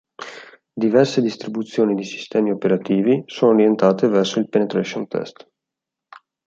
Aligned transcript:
Diverse 0.83 1.21
distribuzioni 1.21 1.93
di 1.93 2.03
sistemi 2.03 2.49
operativi 2.49 3.21
sono 3.27 3.51
orientate 3.51 4.07
verso 4.07 4.39
il 4.39 4.49
penetration 4.49 5.07
test. 5.07 5.47